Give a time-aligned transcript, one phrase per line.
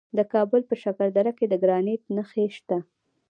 [0.17, 2.77] د کابل په شکردره کې د ګرانیټ نښې شته.